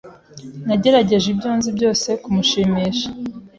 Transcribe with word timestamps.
Nagerageje 0.67 1.27
ibyo 1.33 1.49
nzi 1.57 1.69
byose 1.77 2.07
kumushimisha. 2.23 3.07